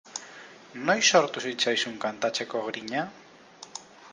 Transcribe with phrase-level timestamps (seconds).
[0.87, 3.05] Noiz sortu zitzaizun kantatzeko grina?